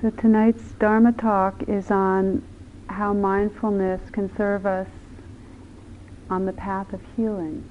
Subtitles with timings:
[0.00, 2.44] So tonight's Dharma talk is on
[2.88, 4.86] how mindfulness can serve us
[6.30, 7.68] on the path of healing.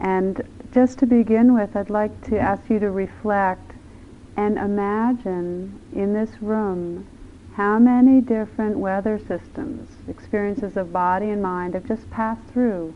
[0.00, 0.42] And
[0.72, 3.72] just to begin with, I'd like to ask you to reflect
[4.36, 7.06] and imagine in this room
[7.54, 12.92] how many different weather systems, experiences of body and mind have just passed through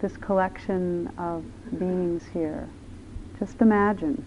[0.00, 1.42] this collection of
[1.76, 2.68] beings here.
[3.40, 4.24] Just imagine.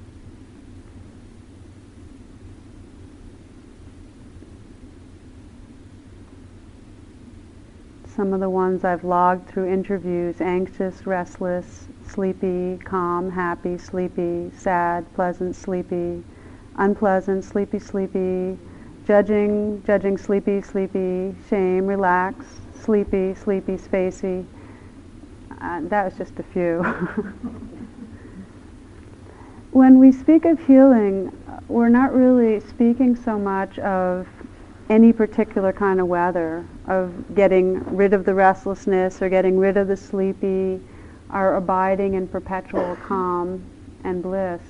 [8.21, 15.11] Some of the ones I've logged through interviews anxious, restless, sleepy, calm, happy, sleepy, sad,
[15.15, 16.23] pleasant, sleepy,
[16.75, 18.59] unpleasant, sleepy, sleepy,
[19.07, 22.45] judging, judging, sleepy, sleepy, shame, relax,
[22.79, 24.45] sleepy, sleepy, spacey.
[25.59, 26.83] Uh, that was just a few.
[29.71, 31.35] when we speak of healing,
[31.67, 34.27] we're not really speaking so much of
[34.91, 39.87] any particular kind of weather, of getting rid of the restlessness or getting rid of
[39.87, 40.81] the sleepy,
[41.33, 43.63] or abiding in perpetual calm
[44.03, 44.61] and bliss.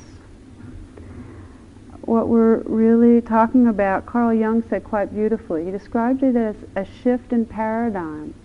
[2.01, 6.85] What we're really talking about, Carl Jung said quite beautifully, he described it as a
[6.85, 8.35] shift in paradigm,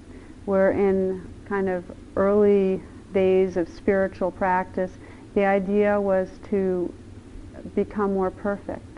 [0.47, 1.85] where in kind of
[2.17, 2.81] early
[3.13, 4.93] days of spiritual practice,
[5.35, 6.91] the idea was to
[7.75, 8.96] become more perfect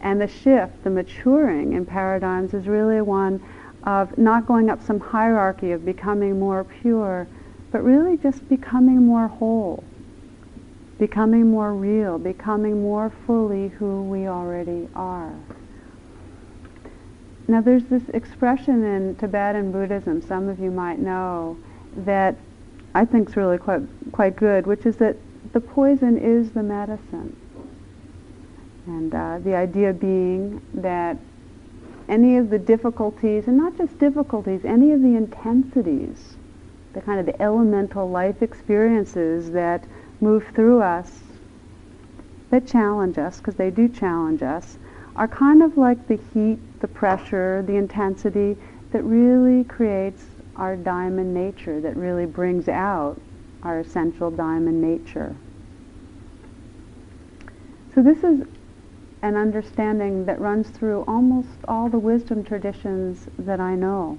[0.00, 3.42] and the shift, the maturing in paradigms is really one
[3.84, 7.26] of not going up some hierarchy of becoming more pure,
[7.70, 9.82] but really just becoming more whole,
[10.98, 15.32] becoming more real, becoming more fully who we already are.
[17.46, 21.56] Now there's this expression in Tibetan Buddhism, some of you might know,
[21.96, 22.36] that
[22.94, 23.82] I think is really quite,
[24.12, 25.16] quite good, which is that
[25.52, 27.34] the poison is the medicine.
[28.88, 31.18] And uh, the idea being that
[32.08, 36.36] any of the difficulties, and not just difficulties, any of the intensities,
[36.94, 39.84] the kind of the elemental life experiences that
[40.22, 41.20] move through us,
[42.48, 44.78] that challenge us, because they do challenge us,
[45.16, 48.56] are kind of like the heat, the pressure, the intensity
[48.90, 50.24] that really creates
[50.56, 53.20] our diamond nature, that really brings out
[53.62, 55.36] our essential diamond nature.
[57.94, 58.46] So this is
[59.22, 64.18] an understanding that runs through almost all the wisdom traditions that I know.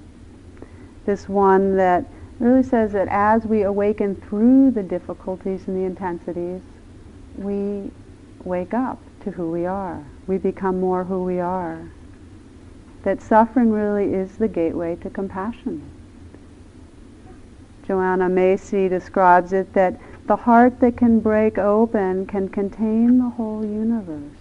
[1.05, 2.05] This one that
[2.39, 6.61] really says that as we awaken through the difficulties and the intensities,
[7.37, 7.91] we
[8.43, 10.03] wake up to who we are.
[10.27, 11.89] We become more who we are.
[13.03, 15.89] That suffering really is the gateway to compassion.
[17.87, 23.65] Joanna Macy describes it that the heart that can break open can contain the whole
[23.65, 24.38] universe.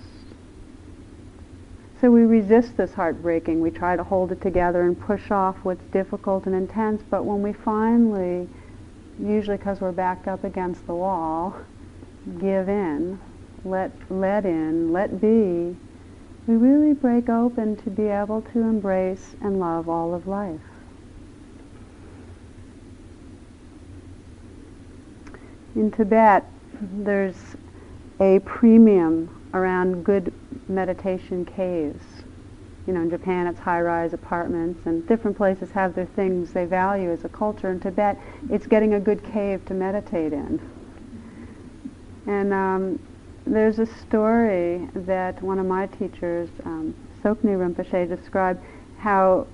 [2.00, 3.60] So we resist this heartbreaking.
[3.60, 7.03] We try to hold it together and push off what's difficult and intense.
[7.10, 8.48] But when we finally,
[9.19, 11.56] usually because we're backed up against the wall,
[12.38, 13.19] give in,
[13.64, 15.76] let, let in, let be,
[16.47, 20.60] we really break open to be able to embrace and love all of life.
[25.75, 26.44] In Tibet,
[26.80, 27.56] there's
[28.20, 30.32] a premium around good
[30.69, 32.04] meditation caves.
[32.86, 37.10] You know, in Japan it's high-rise apartments, and different places have their things they value
[37.10, 37.70] as a culture.
[37.70, 38.19] In Tibet,
[38.50, 40.60] it's getting a good cave to meditate in.
[42.26, 42.98] And um,
[43.47, 48.62] there's a story that one of my teachers, um, Tsoknyi Rinpoche, described
[48.98, 49.47] how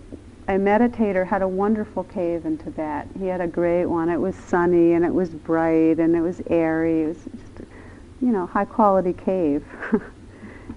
[0.48, 3.08] a meditator had a wonderful cave in Tibet.
[3.18, 4.10] He had a great one.
[4.10, 7.02] It was sunny and it was bright and it was airy.
[7.02, 7.28] It was
[8.24, 9.64] you know, high quality cave.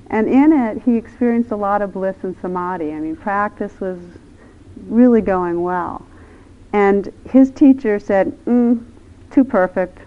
[0.10, 2.94] And in it, he experienced a lot of bliss and samadhi.
[2.94, 4.00] I mean, practice was
[4.88, 6.06] really going well.
[6.74, 8.84] And his teacher said, mm,
[9.32, 10.00] too perfect.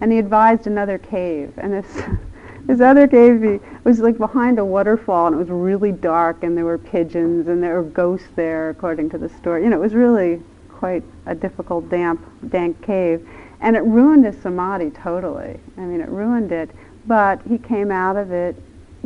[0.00, 1.54] And he advised another cave.
[1.56, 2.02] And this,
[2.66, 6.64] this other cave was like behind a waterfall, and it was really dark, and there
[6.64, 9.62] were pigeons, and there were ghosts there, according to the story.
[9.64, 12.20] You know, it was really quite a difficult, damp,
[12.50, 13.26] dank cave.
[13.60, 15.58] And it ruined his samadhi totally.
[15.78, 16.70] I mean, it ruined it.
[17.06, 18.56] But he came out of it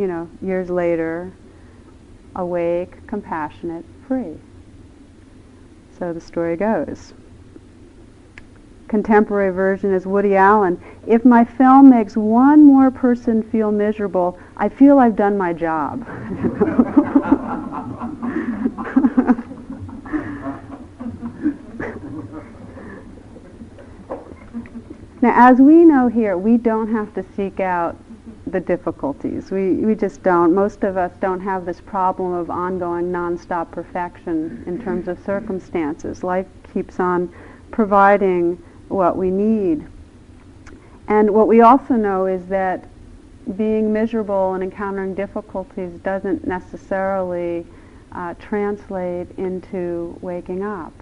[0.01, 1.31] you know, years later,
[2.37, 4.39] awake, compassionate, free.
[5.99, 7.13] So the story goes.
[8.89, 10.83] Contemporary version is Woody Allen.
[11.07, 16.07] If my film makes one more person feel miserable, I feel I've done my job.
[25.23, 27.97] now, as we know here, we don't have to seek out
[28.47, 29.51] the difficulties.
[29.51, 30.55] We, we just don't.
[30.55, 36.25] Most of us don't have this problem of ongoing nonstop perfection in terms of circumstances.
[36.25, 37.33] Life keeps on
[37.71, 39.87] providing what we need.
[41.09, 42.89] And what we also know is that
[43.57, 47.67] being miserable and encountering difficulties doesn't necessarily
[48.13, 50.93] uh, translate into waking up.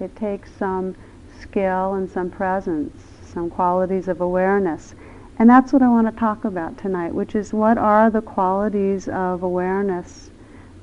[0.00, 0.94] It takes some
[1.40, 3.02] skill and some presence,
[3.36, 4.94] some qualities of awareness.
[5.38, 9.08] And that's what I want to talk about tonight, which is what are the qualities
[9.08, 10.30] of awareness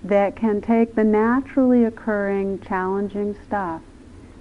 [0.03, 3.81] that can take the naturally occurring challenging stuff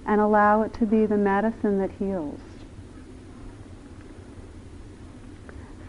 [0.05, 2.39] and allow it to be the medicine that heals.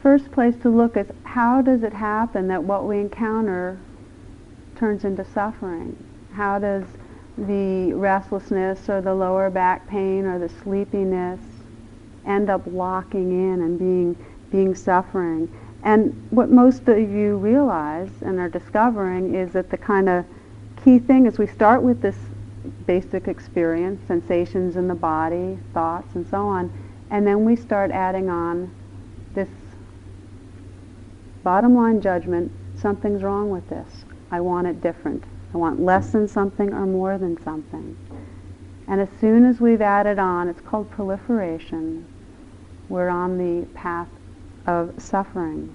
[0.02, 3.78] First place to look is how does it happen that what we encounter
[4.76, 6.02] turns into suffering?
[6.32, 6.84] How does
[7.36, 11.40] the restlessness or the lower back pain or the sleepiness
[12.26, 14.16] end up locking in and being
[14.50, 15.48] being suffering.
[15.82, 20.24] And what most of you realize and are discovering is that the kind of
[20.82, 22.16] key thing is we start with this
[22.86, 26.72] basic experience, sensations in the body, thoughts, and so on,
[27.10, 28.74] and then we start adding on
[29.34, 29.48] this
[31.42, 34.04] bottom line judgment something's wrong with this.
[34.30, 35.24] I want it different.
[35.52, 37.96] I want less than something or more than something.
[38.88, 42.06] And as soon as we've added on, it's called proliferation,
[42.88, 44.08] we're on the path
[44.66, 45.74] of suffering.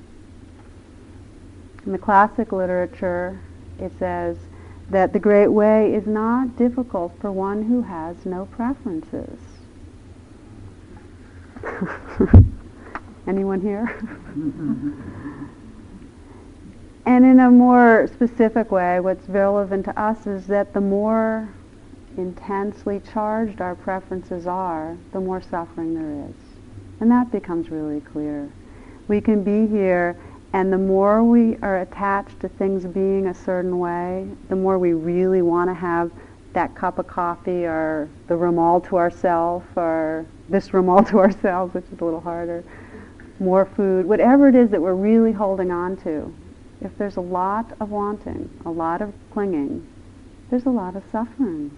[1.85, 3.39] In the classic literature,
[3.79, 4.37] it says
[4.89, 9.39] that the great way is not difficult for one who has no preferences.
[13.27, 13.95] Anyone here?
[17.05, 21.49] and in a more specific way, what's relevant to us is that the more
[22.17, 26.48] intensely charged our preferences are, the more suffering there is.
[26.99, 28.49] And that becomes really clear.
[29.07, 30.17] We can be here,
[30.53, 34.93] and the more we are attached to things being a certain way, the more we
[34.93, 36.11] really want to have
[36.53, 41.19] that cup of coffee or the room all to ourselves or this room all to
[41.19, 42.63] ourselves, which is a little harder,
[43.39, 46.33] more food, whatever it is that we're really holding on to.
[46.81, 49.87] If there's a lot of wanting, a lot of clinging,
[50.49, 51.77] there's a lot of suffering.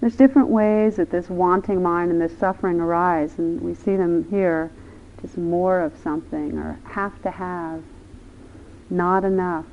[0.00, 4.28] There's different ways that this wanting mind and this suffering arise, and we see them
[4.30, 4.70] here,
[5.22, 7.82] just more of something, or have to have,
[8.90, 9.64] not enough.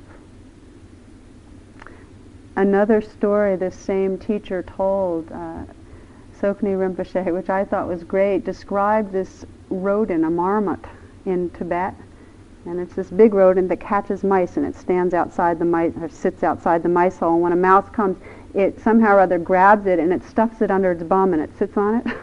[2.56, 5.64] Another story this same teacher told, uh,
[6.38, 10.84] Tsoknyi Rinpoche, which I thought was great, described this rodent, a marmot,
[11.24, 11.94] in Tibet.
[12.64, 16.08] And it's this big rodent that catches mice and it stands outside the mice, or
[16.08, 17.34] sits outside the mice hole.
[17.34, 18.16] And when a mouse comes,
[18.54, 21.56] it somehow or other grabs it and it stuffs it under its bum and it
[21.58, 22.16] sits on it.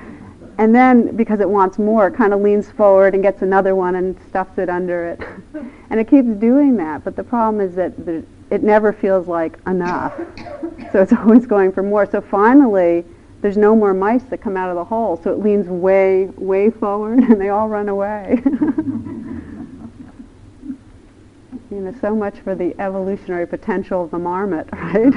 [0.58, 3.96] and then, because it wants more, it kind of leans forward and gets another one
[3.96, 5.20] and stuffs it under it.
[5.90, 7.04] and it keeps doing that.
[7.04, 10.14] But the problem is that the, it never feels like enough.
[10.92, 12.06] so it's always going for more.
[12.06, 13.04] So finally,
[13.40, 15.20] there's no more mice that come out of the hole.
[15.22, 18.40] So it leans way, way forward and they all run away.
[21.72, 25.12] You know, so much for the evolutionary potential of the marmot, right?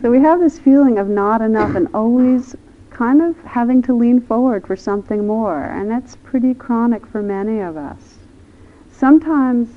[0.00, 2.54] so we have this feeling of not enough and always
[2.90, 7.58] kind of having to lean forward for something more, and that's pretty chronic for many
[7.58, 8.18] of us.
[8.92, 9.68] Sometimes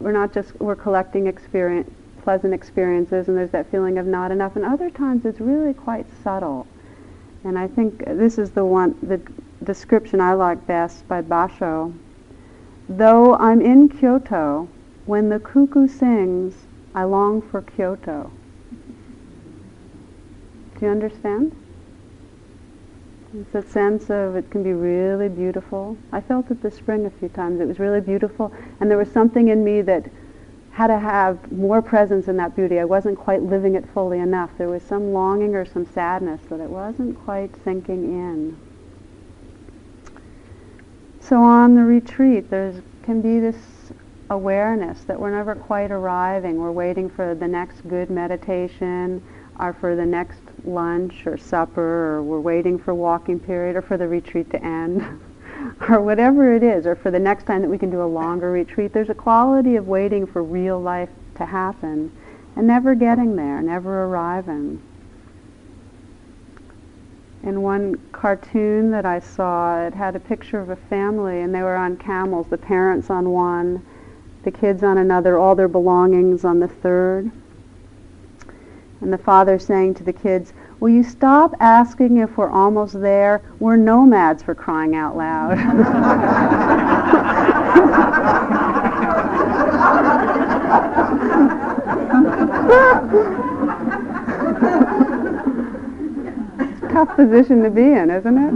[0.00, 1.90] we're not just we're collecting experience,
[2.22, 6.06] pleasant experiences, and there's that feeling of not enough, and other times it's really quite
[6.24, 6.66] subtle.
[7.44, 9.20] And I think this is the one the
[9.64, 11.92] description I like best by Basho,
[12.88, 14.68] Though I'm in Kyoto,
[15.06, 18.30] when the cuckoo sings, I long for Kyoto.
[20.78, 21.56] Do you understand?
[23.34, 25.96] It's a sense of it can be really beautiful.
[26.12, 27.60] I felt it this spring a few times.
[27.60, 30.08] It was really beautiful, and there was something in me that
[30.70, 32.78] had to have more presence in that beauty.
[32.78, 34.50] I wasn't quite living it fully enough.
[34.58, 38.58] There was some longing or some sadness that it wasn't quite sinking in.
[41.28, 43.56] So on the retreat, there can be this
[44.30, 46.56] awareness that we're never quite arriving.
[46.56, 49.20] We're waiting for the next good meditation,
[49.58, 53.96] or for the next lunch or supper, or we're waiting for walking period, or for
[53.96, 55.02] the retreat to end,
[55.88, 58.52] or whatever it is, or for the next time that we can do a longer
[58.52, 58.92] retreat.
[58.92, 62.12] There's a quality of waiting for real life to happen
[62.54, 64.80] and never getting there, never arriving
[67.46, 71.62] in one cartoon that I saw, it had a picture of a family and they
[71.62, 73.86] were on camels, the parents on one,
[74.42, 77.30] the kids on another, all their belongings on the third.
[79.00, 83.42] And the father saying to the kids, Will you stop asking if we're almost there?
[83.60, 85.56] We're nomads for crying out loud.
[96.96, 98.54] Tough position to be in, isn't it?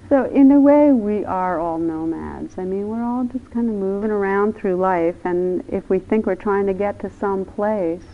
[0.08, 2.54] so in a way we are all nomads.
[2.56, 6.24] I mean, we're all just kind of moving around through life and if we think
[6.24, 8.06] we're trying to get to some place,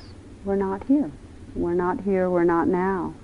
[0.44, 1.12] we're not here.
[1.54, 3.14] We're not here, we're not now.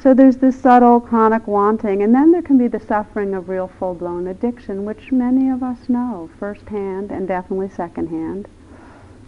[0.00, 3.68] So there's this subtle chronic wanting, and then there can be the suffering of real
[3.68, 8.48] full-blown addiction, which many of us know firsthand and definitely secondhand.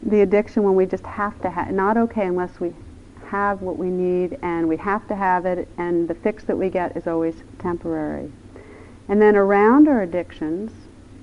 [0.02, 2.72] The addiction when we just have to have, not okay unless we
[3.26, 6.70] have what we need and we have to have it and the fix that we
[6.70, 8.32] get is always temporary.
[9.08, 10.72] And then around our addictions,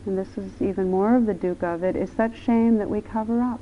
[0.06, 3.02] and this is even more of the dukkha of it, is such shame that we
[3.02, 3.62] cover up.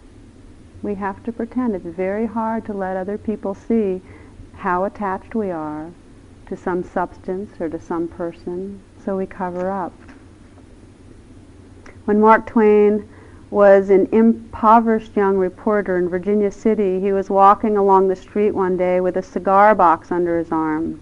[0.81, 1.75] We have to pretend.
[1.75, 4.01] It's very hard to let other people see
[4.53, 5.91] how attached we are
[6.47, 9.93] to some substance or to some person, so we cover up.
[12.05, 13.07] When Mark Twain
[13.53, 18.75] was an impoverished young reporter in Virginia City, he was walking along the street one
[18.75, 20.99] day with a cigar box under his arm.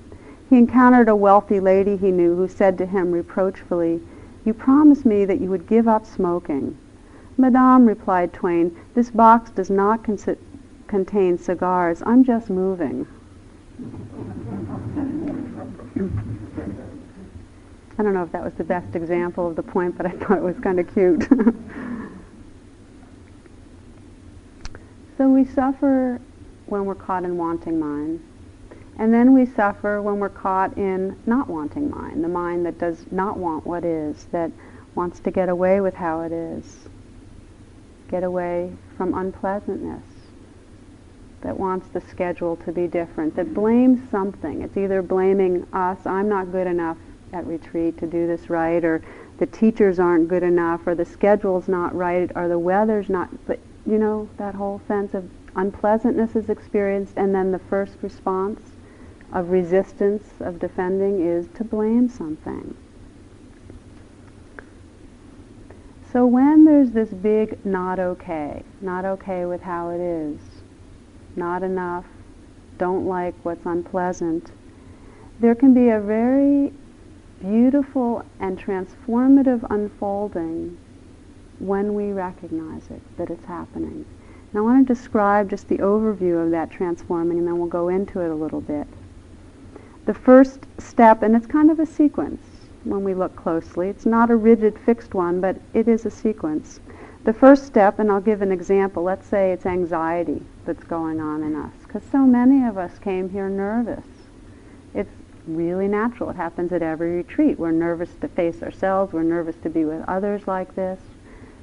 [0.49, 4.01] He encountered a wealthy lady he knew who said to him reproachfully,
[4.43, 6.77] You promised me that you would give up smoking.
[7.37, 10.37] Madame, replied Twain, this box does not consi-
[10.87, 12.03] contain cigars.
[12.05, 13.07] I'm just moving.
[17.97, 20.37] I don't know if that was the best example of the point, but I thought
[20.37, 21.29] it was kind of cute.
[25.41, 26.21] we suffer
[26.67, 28.23] when we're caught in wanting mind.
[28.99, 33.05] And then we suffer when we're caught in not wanting mind, the mind that does
[33.11, 34.51] not want what is, that
[34.93, 36.87] wants to get away with how it is,
[38.11, 40.03] get away from unpleasantness
[41.41, 44.61] that wants the schedule to be different, that blames something.
[44.61, 46.97] It's either blaming us, I'm not good enough
[47.33, 49.01] at retreat to do this right, or
[49.39, 53.59] the teachers aren't good enough, or the schedule's not right, or the weather's not, but
[53.85, 58.61] you know, that whole sense of unpleasantness is experienced, and then the first response
[59.33, 62.75] of resistance, of defending, is to blame something.
[66.11, 70.39] So when there's this big not okay, not okay with how it is,
[71.35, 72.05] not enough,
[72.77, 74.51] don't like what's unpleasant,
[75.39, 76.73] there can be a very
[77.39, 80.77] beautiful and transformative unfolding
[81.61, 84.05] when we recognize it, that it's happening.
[84.51, 87.89] And I want to describe just the overview of that transforming and then we'll go
[87.89, 88.87] into it a little bit.
[90.05, 92.41] The first step, and it's kind of a sequence
[92.83, 96.79] when we look closely, it's not a rigid fixed one, but it is a sequence.
[97.23, 101.43] The first step, and I'll give an example, let's say it's anxiety that's going on
[101.43, 104.05] in us, because so many of us came here nervous.
[104.95, 105.13] It's
[105.45, 106.31] really natural.
[106.31, 107.59] It happens at every retreat.
[107.59, 109.13] We're nervous to face ourselves.
[109.13, 110.99] We're nervous to be with others like this.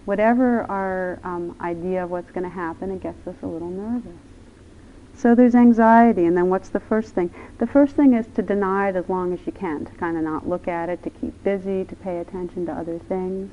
[0.09, 4.17] Whatever our um, idea of what's going to happen, it gets us a little nervous.
[5.15, 7.31] So there's anxiety, and then what's the first thing?
[7.59, 10.23] The first thing is to deny it as long as you can, to kind of
[10.23, 13.51] not look at it, to keep busy, to pay attention to other things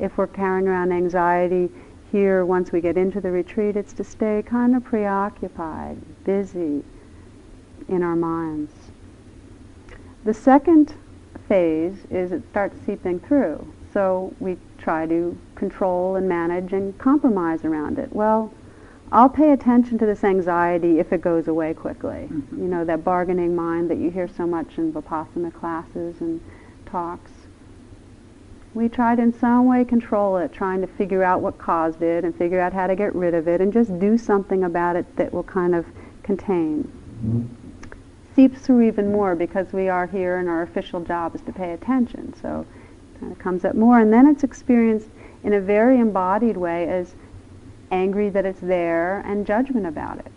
[0.00, 1.70] if we're carrying around anxiety
[2.10, 6.82] here once we get into the retreat, it's to stay kind of preoccupied, busy
[7.88, 8.72] in our minds.
[10.24, 10.94] The second
[11.48, 13.72] phase is it starts seeping through.
[13.92, 18.12] So we try to control and manage and compromise around it.
[18.12, 18.52] Well,
[19.12, 22.28] I'll pay attention to this anxiety if it goes away quickly.
[22.30, 22.62] Mm-hmm.
[22.62, 26.40] You know, that bargaining mind that you hear so much in Vipassana classes and
[26.86, 27.30] talks
[28.74, 32.34] we tried in some way control it, trying to figure out what caused it and
[32.34, 35.32] figure out how to get rid of it and just do something about it that
[35.32, 35.86] will kind of
[36.22, 36.84] contain.
[37.24, 37.46] Mm-hmm.
[38.36, 41.72] Seeps through even more because we are here and our official job is to pay
[41.72, 42.34] attention.
[42.40, 42.64] So
[43.14, 45.08] it kind of comes up more and then it's experienced
[45.44, 47.14] in a very embodied way as
[47.90, 50.32] angry that it's there and judgment about it.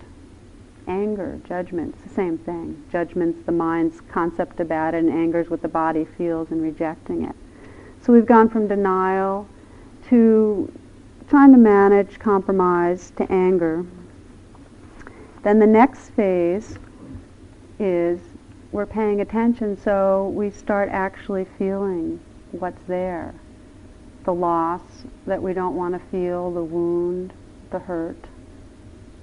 [0.88, 2.84] Anger, judgment, it's the same thing.
[2.92, 7.36] Judgment's the mind's concept about it and anger's what the body feels in rejecting it.
[8.02, 9.48] So we've gone from denial
[10.10, 10.72] to
[11.30, 13.86] trying to manage compromise to anger.
[15.44, 16.78] Then the next phase
[17.80, 18.20] is
[18.72, 22.20] we're paying attention so we start actually feeling
[22.52, 23.34] what's there.
[24.24, 24.82] The loss
[25.26, 27.34] that we don't want to feel, the wound,
[27.72, 28.26] the hurt.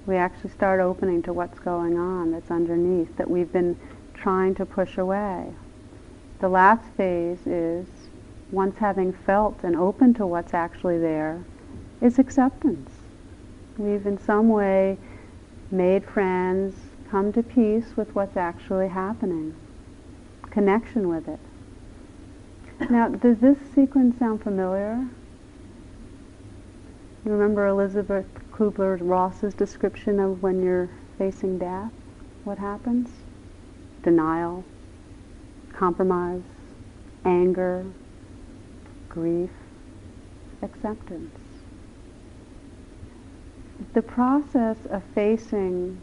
[0.05, 3.79] We actually start opening to what's going on that's underneath that we've been
[4.13, 5.53] trying to push away.
[6.39, 7.85] The last phase is
[8.51, 11.43] once having felt and open to what's actually there,
[12.01, 12.89] is acceptance.
[13.77, 14.97] We've in some way
[15.71, 16.75] made friends,
[17.09, 19.55] come to peace with what's actually happening,
[20.49, 21.39] connection with it.
[22.87, 25.05] Now, does this sequence sound familiar?
[27.25, 31.91] You remember Elizabeth Kubler-Ross's description of when you're facing death?
[32.45, 33.09] What happens?
[34.01, 34.63] Denial,
[35.73, 36.41] compromise,
[37.25, 37.85] anger,
[39.09, 39.51] grief,
[40.61, 41.37] acceptance.
[43.93, 45.99] The process of facing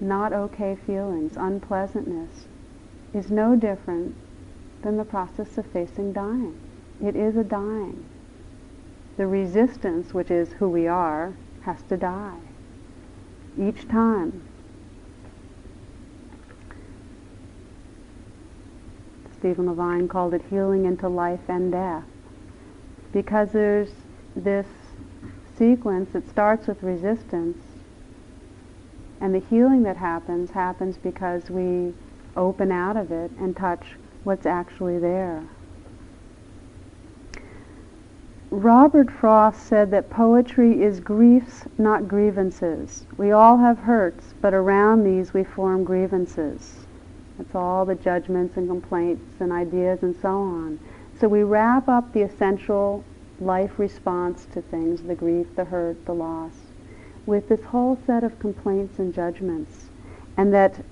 [0.00, 2.46] not okay feelings, unpleasantness,
[3.14, 4.14] is no different
[4.82, 6.58] than the process of facing dying.
[7.02, 8.04] It is a dying.
[9.16, 12.38] The resistance, which is who we are, has to die
[13.58, 14.42] each time.
[19.38, 22.04] Stephen Levine called it healing into life and death
[23.12, 23.90] because there's
[24.34, 24.66] this
[25.56, 27.58] sequence that starts with resistance
[29.20, 31.92] and the healing that happens happens because we
[32.36, 35.44] open out of it and touch what's actually there.
[38.50, 43.04] Robert Frost said that poetry is griefs, not grievances.
[43.18, 46.86] We all have hurts, but around these we form grievances.
[47.36, 50.80] That's all the judgments and complaints and ideas and so on.
[51.20, 53.04] So we wrap up the essential
[53.38, 56.54] life response to things, the grief, the hurt, the loss,
[57.26, 59.90] with this whole set of complaints and judgments.
[60.38, 60.82] And that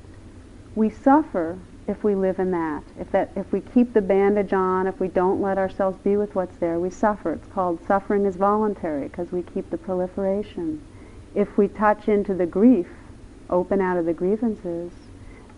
[0.75, 2.83] we suffer if we live in that.
[2.99, 6.35] If that if we keep the bandage on, if we don't let ourselves be with
[6.35, 7.33] what's there, we suffer.
[7.33, 10.83] It's called suffering is voluntary because we keep the proliferation.
[11.35, 12.88] If we touch into the grief,
[13.50, 14.93] open out of the grievances,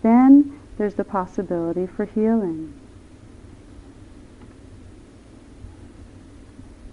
[0.02, 2.74] then there's the possibility for healing.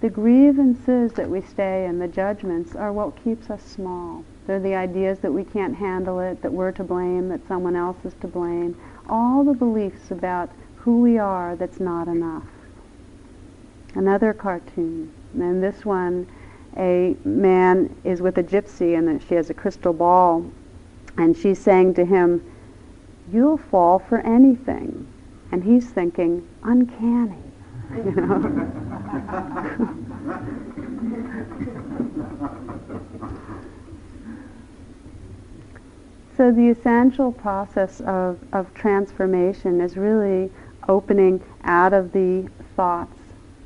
[0.02, 4.24] The grievances that we stay in, the judgments, are what keeps us small.
[4.46, 7.98] They're the ideas that we can't handle it, that we're to blame, that someone else
[8.04, 8.80] is to blame.
[9.08, 12.44] All the beliefs about who we are that's not enough.
[13.94, 15.12] Another cartoon.
[15.34, 16.28] And this one,
[16.78, 20.46] a man is with a gypsy and she has a crystal ball
[21.18, 22.44] and she's saying to him,
[23.32, 25.08] you'll fall for anything.
[25.52, 27.38] And he's thinking, uncanny,
[27.96, 28.72] you know.
[36.38, 40.52] so the essential process of, of transformation is really
[40.90, 43.18] opening out of the thoughts,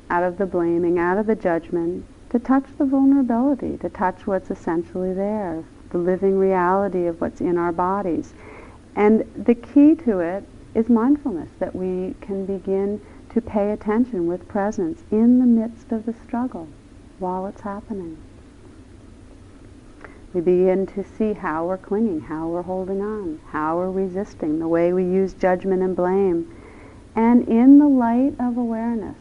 [0.08, 4.50] out of the blaming, out of the judgment, to touch the vulnerability, to touch what's
[4.50, 8.34] essentially there, the living reality of what's in our bodies.
[8.94, 14.46] And the key to it is mindfulness, that we can begin to pay attention with
[14.48, 16.68] presence in the midst of the struggle
[17.18, 18.16] while it's happening.
[20.32, 24.68] We begin to see how we're clinging, how we're holding on, how we're resisting, the
[24.68, 26.54] way we use judgment and blame.
[27.16, 29.18] And in the light of awareness,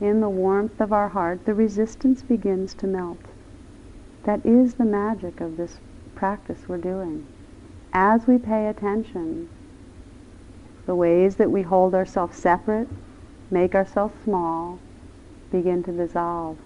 [0.00, 3.18] in the warmth of our heart, the resistance begins to melt.
[4.24, 5.78] That is the magic of this
[6.14, 7.26] practice we're doing
[7.92, 9.48] as we pay attention,
[10.86, 12.88] the ways that we hold ourselves separate,
[13.50, 14.78] make ourselves small,
[15.50, 16.58] begin to dissolve.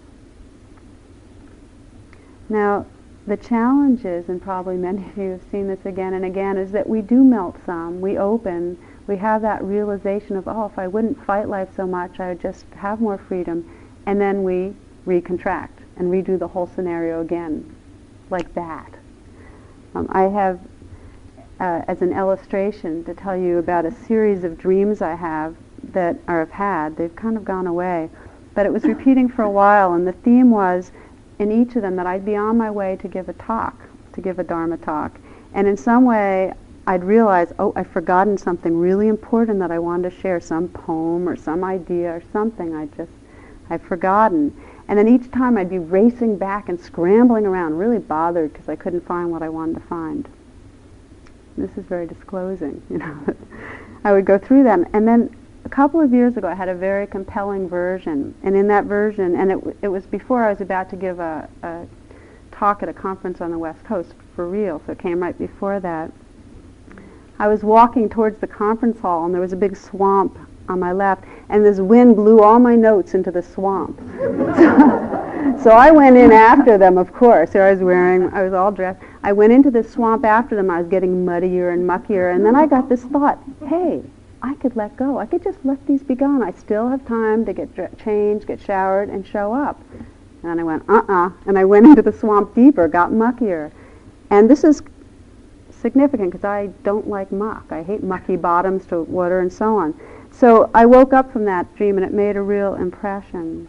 [2.49, 2.87] Now,
[3.27, 6.73] the challenge is, and probably many of you have seen this again and again, is
[6.73, 8.01] that we do melt some.
[8.01, 8.79] We open.
[9.07, 12.41] We have that realization of, oh, if I wouldn't fight life so much, I would
[12.41, 13.71] just have more freedom.
[14.07, 14.75] And then we
[15.07, 17.77] recontract and redo the whole scenario again,
[18.31, 18.95] like that.
[19.95, 20.61] Um, I have
[21.61, 25.55] uh, as an illustration to tell you about a series of dreams I have
[25.93, 26.97] that or have had.
[26.97, 28.11] They've kind of gone away,
[28.55, 30.91] but it was repeating for a while, and the theme was
[31.43, 33.77] in each of them that I'd be on my way to give a talk,
[34.15, 35.13] to give a Dharma talk,
[35.55, 36.55] and in some way
[36.87, 41.29] I'd realize, oh, I've forgotten something really important that I wanted to share, some poem
[41.29, 43.13] or some idea or something I just
[43.71, 44.57] I've forgotten.
[44.89, 48.77] And then each time I'd be racing back and scrambling around, really bothered because I
[48.77, 50.29] couldn't find what I wanted to find
[51.57, 53.17] this is very disclosing, you know.
[54.05, 54.87] I would go through them.
[54.93, 58.35] And then a couple of years ago, I had a very compelling version.
[58.43, 61.49] And in that version, and it, it was before I was about to give a,
[61.63, 61.87] a
[62.51, 65.81] talk at a conference on the West Coast for real, so it came right before
[65.81, 66.13] that.
[67.39, 70.93] I was walking towards the conference hall, and there was a big swamp on my
[70.93, 73.99] left, and this wind blew all my notes into the swamp.
[75.63, 77.57] so I went in after them, of course.
[77.57, 79.01] I was wearing, I was all dressed.
[79.25, 80.71] I went into the swamp after them.
[80.71, 84.03] I was getting muddier and muckier, and then I got this thought, hey,
[84.43, 85.19] I could let go.
[85.19, 86.43] I could just let these be gone.
[86.43, 89.81] I still have time to get changed, get showered, and show up.
[90.43, 91.31] And I went, uh-uh.
[91.47, 93.71] And I went into the swamp deeper, got muckier.
[94.31, 94.83] And this is
[95.71, 97.67] significant because I don't like muck.
[97.71, 99.99] I hate mucky bottoms to water and so on.
[100.33, 103.69] So I woke up from that dream and it made a real impression.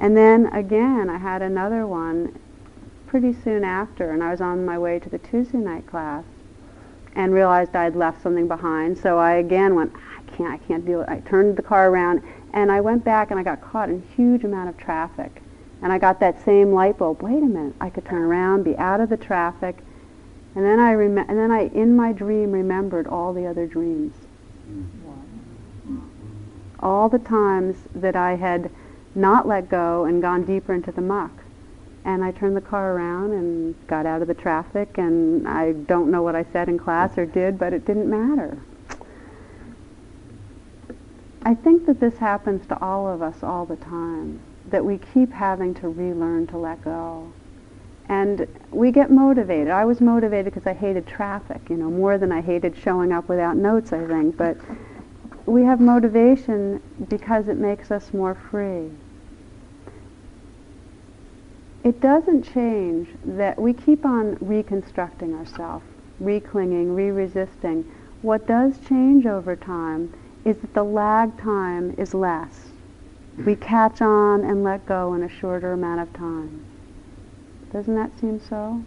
[0.00, 2.36] And then again, I had another one
[3.06, 6.24] pretty soon after, and I was on my way to the Tuesday night class
[7.14, 8.96] and realized I'd left something behind.
[8.96, 9.92] So I again went,
[10.38, 11.08] can't, I can't do it.
[11.08, 12.22] I turned the car around
[12.52, 15.42] and I went back and I got caught in a huge amount of traffic.
[15.82, 17.22] And I got that same light bulb.
[17.22, 19.76] Wait a minute, I could turn around, be out of the traffic,
[20.54, 24.14] and then I rem- and then I, in my dream, remembered all the other dreams.
[26.80, 28.70] All the times that I had
[29.14, 31.30] not let go and gone deeper into the muck.
[32.04, 36.10] And I turned the car around and got out of the traffic, and I don't
[36.10, 38.58] know what I said in class or did, but it didn't matter.
[41.42, 45.32] I think that this happens to all of us all the time, that we keep
[45.32, 47.32] having to relearn to let go.
[48.08, 49.68] And we get motivated.
[49.68, 53.28] I was motivated because I hated traffic, you know, more than I hated showing up
[53.28, 54.36] without notes, I think.
[54.36, 54.56] But
[55.46, 58.90] we have motivation because it makes us more free.
[61.84, 65.84] It doesn't change that we keep on reconstructing ourselves,
[66.18, 67.90] reclinging, re-resisting.
[68.20, 70.12] What does change over time
[70.48, 72.70] is that the lag time is less.
[73.44, 76.64] We catch on and let go in a shorter amount of time.
[77.70, 78.82] Doesn't that seem so?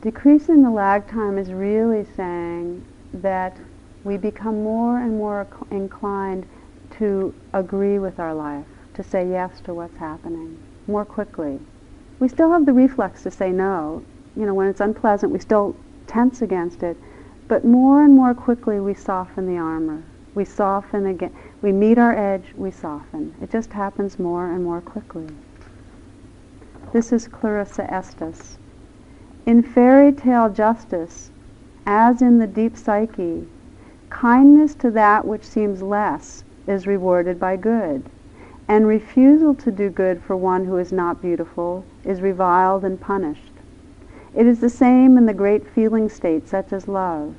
[0.00, 3.56] Decreasing the lag time is really saying that
[4.02, 6.44] we become more and more inclined
[6.98, 11.60] to agree with our life, to say yes to what's happening more quickly.
[12.18, 14.02] We still have the reflex to say no.
[14.34, 15.76] You know, when it's unpleasant, we still
[16.08, 16.96] tense against it.
[17.52, 20.04] But more and more quickly, we soften the armor.
[20.34, 21.34] We soften again.
[21.60, 23.34] We meet our edge, we soften.
[23.42, 25.26] It just happens more and more quickly.
[26.94, 28.56] This is Clarissa Estes.
[29.44, 31.30] In fairy tale justice,
[31.84, 33.46] as in the deep psyche,
[34.08, 38.08] kindness to that which seems less is rewarded by good,
[38.66, 43.52] and refusal to do good for one who is not beautiful is reviled and punished.
[44.34, 47.34] It is the same in the great feeling state such as love.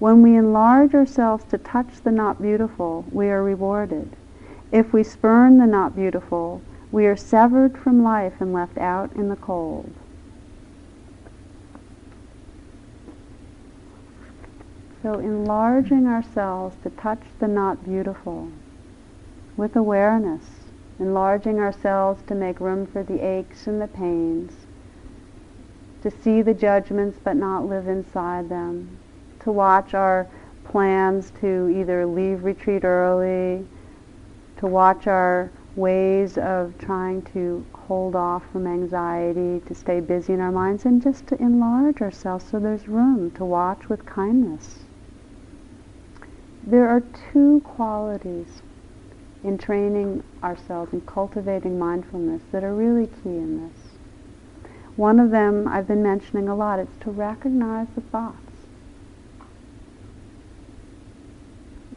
[0.00, 4.16] When we enlarge ourselves to touch the not beautiful, we are rewarded.
[4.72, 9.28] If we spurn the not beautiful, we are severed from life and left out in
[9.28, 9.92] the cold.
[15.02, 18.48] So enlarging ourselves to touch the not beautiful
[19.58, 20.46] with awareness,
[20.98, 24.52] enlarging ourselves to make room for the aches and the pains,
[26.00, 28.99] to see the judgments but not live inside them,
[29.40, 30.26] to watch our
[30.64, 33.66] plans to either leave retreat early,
[34.58, 40.40] to watch our ways of trying to hold off from anxiety, to stay busy in
[40.40, 44.80] our minds, and just to enlarge ourselves so there's room to watch with kindness.
[46.62, 48.62] There are two qualities
[49.42, 53.78] in training ourselves and cultivating mindfulness that are really key in this.
[54.96, 58.49] One of them I've been mentioning a lot, it's to recognize the thoughts.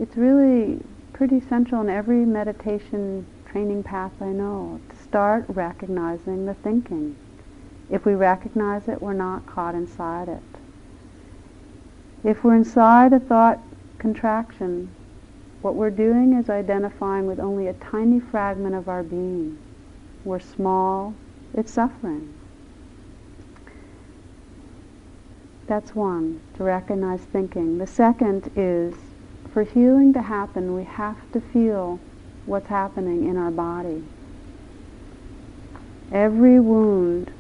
[0.03, 0.81] It's really
[1.13, 7.15] pretty central in every meditation training path I know to start recognizing the thinking.
[7.89, 10.43] If we recognize it, we're not caught inside it.
[12.21, 13.61] If we're inside a thought
[13.97, 14.93] contraction,
[15.61, 19.57] what we're doing is identifying with only a tiny fragment of our being.
[20.25, 21.13] We're small,
[21.53, 22.33] it's suffering.
[25.65, 27.77] That's one, to recognize thinking.
[27.77, 28.95] The second is
[29.53, 31.99] for healing to happen, we have to feel
[32.47, 34.03] what's happening in our body.
[36.11, 37.31] Every wound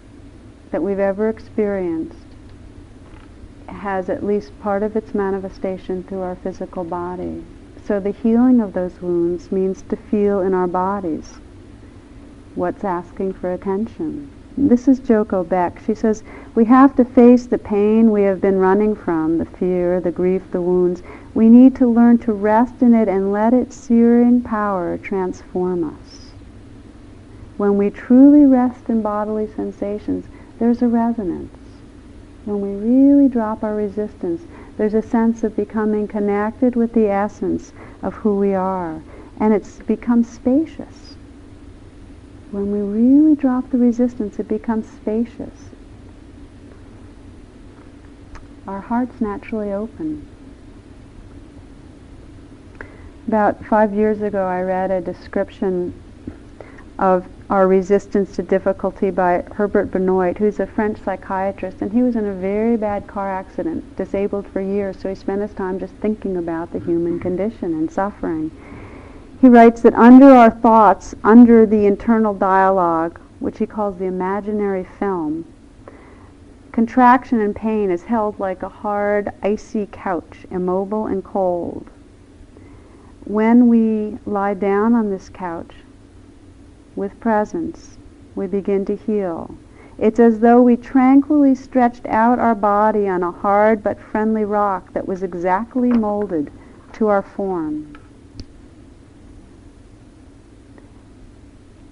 [0.71, 2.17] that we've ever experienced
[3.67, 7.43] has at least part of its manifestation through our physical body.
[7.85, 11.33] So the healing of those wounds means to feel in our bodies
[12.55, 14.31] what's asking for attention.
[14.55, 15.81] This is Joko Beck.
[15.83, 16.23] She says,
[16.53, 20.43] we have to face the pain we have been running from, the fear, the grief,
[20.51, 21.01] the wounds.
[21.33, 26.31] We need to learn to rest in it and let its searing power transform us.
[27.57, 30.25] When we truly rest in bodily sensations,
[30.59, 31.57] there's a resonance.
[32.45, 34.43] When we really drop our resistance,
[34.77, 39.01] there's a sense of becoming connected with the essence of who we are.
[39.39, 41.15] And it's become spacious.
[42.51, 45.69] When we really drop the resistance, it becomes spacious.
[48.67, 50.27] Our hearts naturally open.
[53.33, 55.91] About five years ago, I read a description
[56.99, 62.15] of Our Resistance to Difficulty by Herbert Benoit, who's a French psychiatrist, and he was
[62.15, 65.95] in a very bad car accident, disabled for years, so he spent his time just
[65.95, 68.51] thinking about the human condition and suffering.
[69.41, 74.83] He writes that under our thoughts, under the internal dialogue, which he calls the imaginary
[74.99, 75.51] film,
[76.71, 81.89] contraction and pain is held like a hard, icy couch, immobile and cold.
[83.25, 85.75] When we lie down on this couch
[86.95, 87.97] with presence,
[88.35, 89.55] we begin to heal.
[89.97, 94.91] It's as though we tranquilly stretched out our body on a hard but friendly rock
[94.93, 96.51] that was exactly molded
[96.93, 97.95] to our form.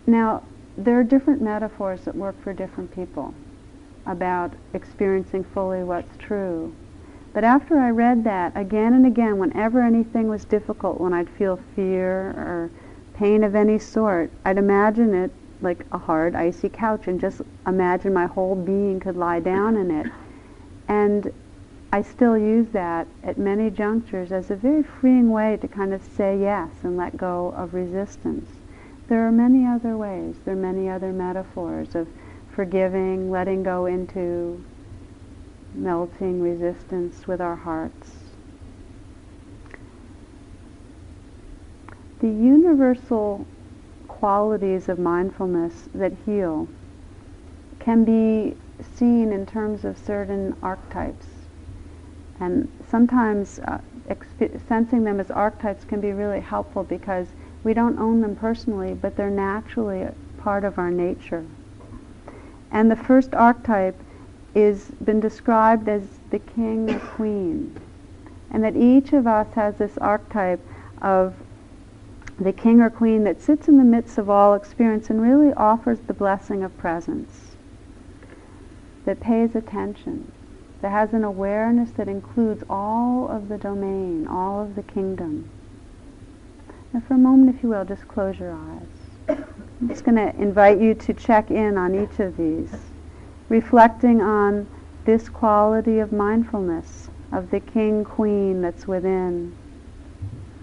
[0.06, 0.44] Now,
[0.78, 3.34] there are different metaphors that work for different people
[4.06, 6.74] about experiencing fully what's true.
[7.34, 11.60] But after I read that, again and again, whenever anything was difficult, when I'd feel
[11.76, 12.70] fear or
[13.14, 18.14] pain of any sort, I'd imagine it like a hard, icy couch and just imagine
[18.14, 20.12] my whole being could lie down in it.
[20.88, 21.32] And
[21.94, 26.02] I still use that at many junctures as a very freeing way to kind of
[26.02, 28.50] say yes and let go of resistance.
[29.08, 30.36] There are many other ways.
[30.44, 32.08] There are many other metaphors of
[32.50, 34.64] forgiving, letting go into
[35.74, 38.12] melting resistance with our hearts.
[42.20, 43.48] The universal
[44.08, 46.68] qualities of mindfulness that heal
[47.80, 48.56] can be
[48.96, 51.28] seen in terms of certain archetypes.
[52.40, 57.28] And sometimes uh, exp- sensing them as archetypes can be really helpful because
[57.64, 60.08] we don't own them personally, but they're naturally
[60.38, 61.46] part of our nature.
[62.72, 64.00] And the first archetype
[64.54, 67.80] is been described as the king or queen.
[68.52, 70.60] And that each of us has this archetype
[71.02, 71.36] of
[72.40, 76.00] the king or queen that sits in the midst of all experience and really offers
[76.00, 77.56] the blessing of presence,
[79.06, 80.32] that pays attention,
[80.82, 85.50] that has an awareness that includes all of the domain, all of the kingdom.
[86.94, 89.38] Now, for a moment, if you will, just close your eyes.
[89.82, 92.72] I'm just going to invite you to check in on each of these,
[93.52, 94.66] reflecting on
[95.04, 99.54] this quality of mindfulness, of the king queen that's within,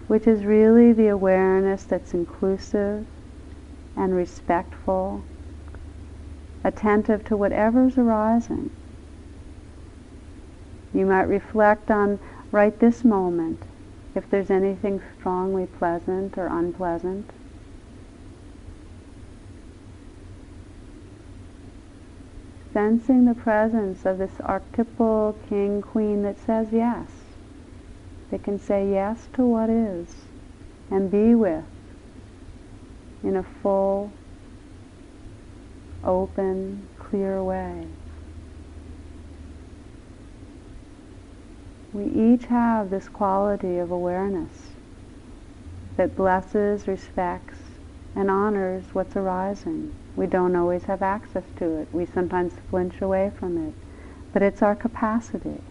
[0.06, 3.04] which is really the awareness that's inclusive
[3.94, 5.22] and respectful,
[6.64, 8.70] attentive to whatever's arising.
[10.94, 12.18] You might reflect on
[12.50, 13.64] right this moment
[14.14, 17.28] if there's anything strongly pleasant or unpleasant.
[22.78, 27.08] Sensing the presence of this archetypal king, queen that says yes,
[28.30, 30.14] that can say yes to what is
[30.88, 31.64] and be with
[33.24, 34.12] in a full,
[36.04, 37.84] open, clear way.
[41.92, 44.68] We each have this quality of awareness
[45.96, 47.58] that blesses, respects,
[48.14, 49.92] and honors what's arising.
[50.18, 51.88] We don't always have access to it.
[51.92, 53.74] We sometimes flinch away from it.
[54.32, 55.62] But it's our capacity.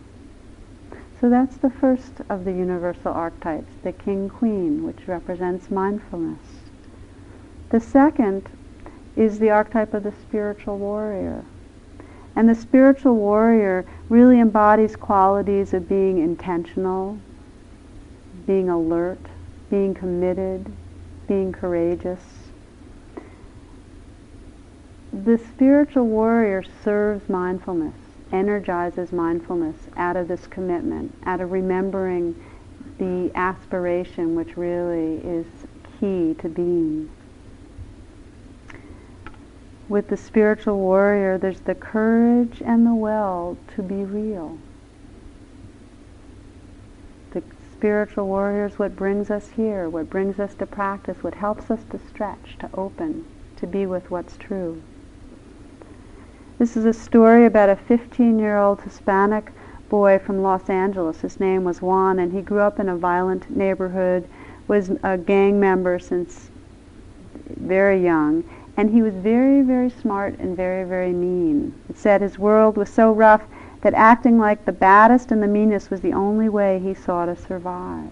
[1.19, 6.39] So that's the first of the universal archetypes, the king-queen, which represents mindfulness.
[7.71, 8.47] The second
[9.17, 11.43] is the archetype of the spiritual warrior,
[12.33, 17.19] and the spiritual warrior really embodies qualities of being intentional,
[18.45, 19.19] being alert,
[19.69, 20.71] being committed,
[21.27, 22.36] being courageous.
[25.13, 27.95] The spiritual warrior serves mindfulness,
[28.31, 32.35] energizes mindfulness out of this commitment, out of remembering
[32.97, 35.45] the aspiration which really is
[35.99, 37.09] key to being
[39.89, 44.57] with the spiritual warrior, there's the courage and the will to be real.
[47.31, 47.41] The
[47.71, 51.83] spiritual warrior is what brings us here, what brings us to practice, what helps us
[51.91, 53.25] to stretch, to open,
[53.57, 54.81] to be with what's true.
[56.59, 59.51] This is a story about a 15-year-old Hispanic
[59.89, 61.21] boy from Los Angeles.
[61.21, 64.27] His name was Juan, and he grew up in a violent neighborhood,
[64.67, 66.49] was a gang member since
[67.57, 68.43] very young,
[68.75, 71.75] and he was very, very smart and very, very mean.
[71.89, 73.43] It said his world was so rough
[73.81, 77.35] that acting like the baddest and the meanest was the only way he saw to
[77.35, 78.09] survive.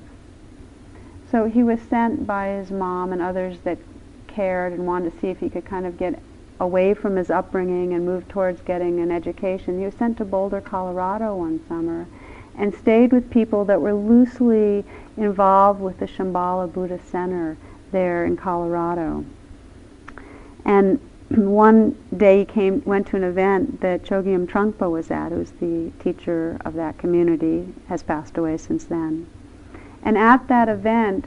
[1.31, 3.79] So he was sent by his mom and others that
[4.27, 6.21] cared and wanted to see if he could kind of get
[6.59, 9.79] away from his upbringing and moved towards getting an education.
[9.79, 12.07] He was sent to Boulder, Colorado one summer
[12.57, 14.85] and stayed with people that were loosely
[15.17, 17.57] involved with the Shambhala Buddhist Center
[17.91, 19.25] there in Colorado.
[20.63, 25.51] And one day he came, went to an event that Chogyam Trungpa was at, who's
[25.51, 29.27] the teacher of that community, has passed away since then.
[30.03, 31.25] And at that event,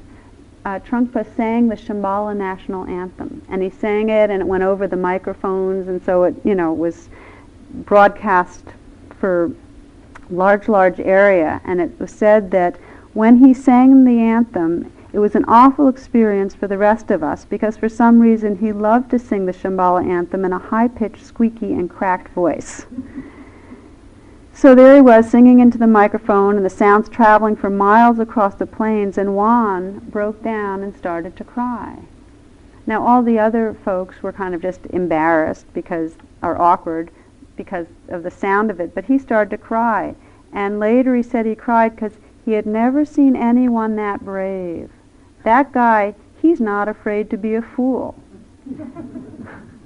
[0.68, 4.87] uh, Trungpa sang the Shambhala national anthem, and he sang it, and it went over
[4.87, 7.09] the microphones, and so it, you know, was
[7.87, 8.64] broadcast
[9.18, 9.50] for
[10.28, 11.62] large, large area.
[11.64, 12.76] And it was said that
[13.14, 17.46] when he sang the anthem, it was an awful experience for the rest of us
[17.46, 21.24] because for some reason he loved to sing the Shambhala anthem in a high pitched,
[21.24, 22.85] squeaky, and cracked voice.
[24.59, 28.57] So there he was singing into the microphone and the sounds traveling for miles across
[28.57, 32.01] the plains and Juan broke down and started to cry.
[32.85, 37.12] Now all the other folks were kind of just embarrassed because or awkward
[37.55, 40.16] because of the sound of it, but he started to cry.
[40.53, 44.90] And later he said he cried because he had never seen anyone that brave.
[45.44, 48.16] That guy, he's not afraid to be a fool.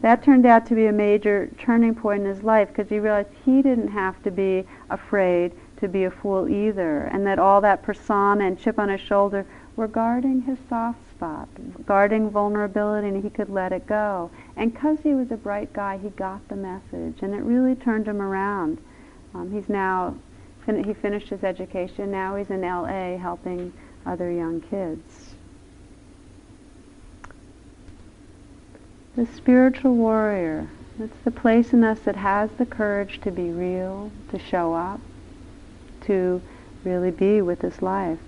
[0.00, 3.28] that turned out to be a major turning point in his life because he realized
[3.44, 7.82] he didn't have to be afraid to be a fool either, and that all that
[7.82, 11.48] persona and chip on his shoulder were guarding his soft spot,
[11.86, 14.30] guarding vulnerability, and he could let it go.
[14.56, 18.06] And because he was a bright guy, he got the message, and it really turned
[18.06, 18.78] him around.
[19.34, 20.16] Um, he's now
[20.64, 22.10] fin- he finished his education.
[22.10, 23.16] Now he's in L.A.
[23.16, 23.72] helping
[24.04, 25.27] other young kids.
[29.18, 30.68] The spiritual warrior.
[31.00, 35.00] It's the place in us that has the courage to be real, to show up,
[36.02, 36.40] to
[36.84, 38.20] really be with this life.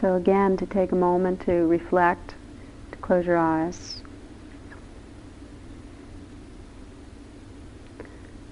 [0.00, 2.34] So again, to take a moment to reflect,
[2.90, 4.02] to close your eyes.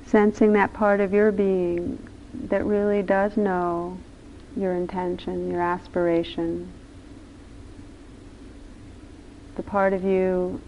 [0.07, 3.99] Sensing that part of your being that really does know
[4.57, 6.73] your intention, your aspiration,
[9.59, 10.63] the part of you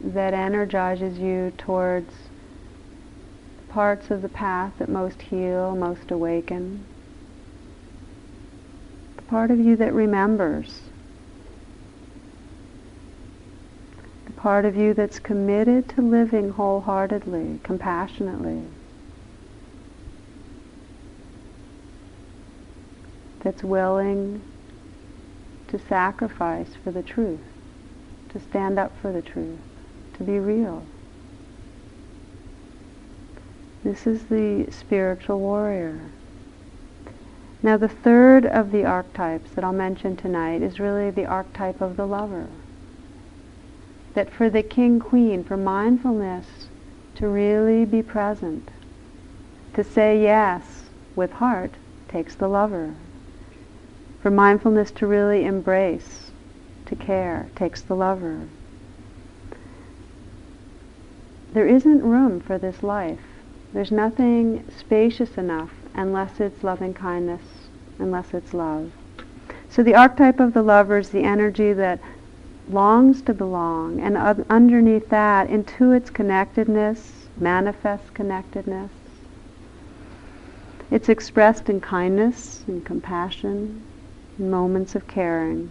[0.00, 2.14] that energizes you towards
[3.68, 6.84] parts of the path that most heal, most awaken.
[9.16, 10.82] The part of you that remembers.
[14.26, 18.62] The part of you that's committed to living wholeheartedly, compassionately.
[23.40, 24.42] That's willing
[25.66, 27.40] to sacrifice for the truth,
[28.30, 29.58] to stand up for the truth
[30.18, 30.84] to be real.
[33.84, 36.00] This is the spiritual warrior.
[37.62, 41.96] Now the third of the archetypes that I'll mention tonight is really the archetype of
[41.96, 42.48] the lover.
[44.14, 46.46] That for the king queen, for mindfulness
[47.16, 48.68] to really be present,
[49.74, 51.72] to say yes with heart
[52.08, 52.94] takes the lover.
[54.22, 56.27] For mindfulness to really embrace,
[56.88, 58.48] to care, takes the lover
[61.52, 63.20] there isn't room for this life.
[63.72, 67.42] There's nothing spacious enough unless it's loving kindness,
[67.98, 68.92] unless it's love.
[69.70, 72.00] So the archetype of the lover is the energy that
[72.70, 78.90] longs to belong, and uh, underneath that intuits connectedness, manifests connectedness.
[80.90, 83.82] It's expressed in kindness and compassion,
[84.38, 85.70] in moments of caring.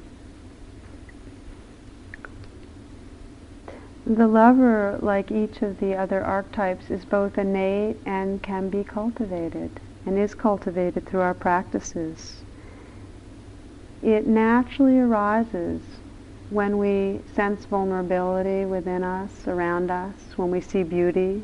[4.10, 9.70] The lover, like each of the other archetypes, is both innate and can be cultivated,
[10.06, 12.38] and is cultivated through our practices.
[14.02, 15.82] It naturally arises
[16.52, 21.42] when we sense vulnerability within us, around us, when we see beauty.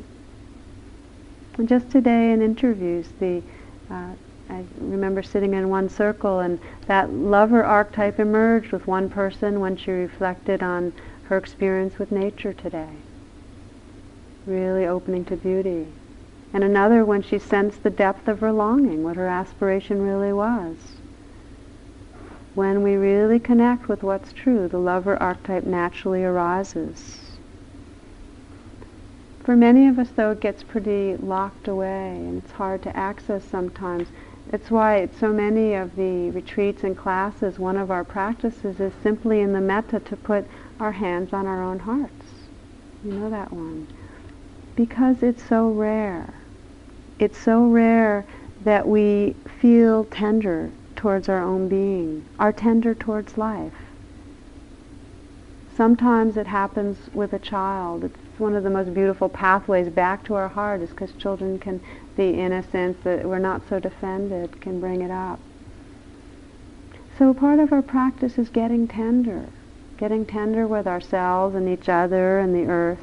[1.58, 3.42] And just today in interviews, the
[3.90, 4.12] uh,
[4.48, 9.76] I remember sitting in one circle and that lover archetype emerged with one person when
[9.76, 10.92] she reflected on
[11.34, 12.94] her experience with nature today,
[14.46, 15.88] really opening to beauty.
[16.52, 20.76] And another when she sensed the depth of her longing, what her aspiration really was.
[22.54, 27.18] When we really connect with what's true, the lover archetype naturally arises.
[29.42, 33.42] For many of us, though, it gets pretty locked away and it's hard to access
[33.44, 34.06] sometimes.
[34.52, 39.40] That's why so many of the retreats and classes, one of our practices is simply
[39.40, 40.46] in the metta to put
[40.84, 42.26] our hands on our own hearts.
[43.02, 43.88] You know that one.
[44.76, 46.34] Because it's so rare.
[47.18, 48.26] It's so rare
[48.64, 53.72] that we feel tender towards our own being, are tender towards life.
[55.74, 58.04] Sometimes it happens with a child.
[58.04, 61.80] It's one of the most beautiful pathways back to our heart is because children can,
[62.16, 65.40] the innocence that we're not so defended, can bring it up.
[67.16, 69.48] So part of our practice is getting tender
[69.96, 73.02] getting tender with ourselves and each other and the earth.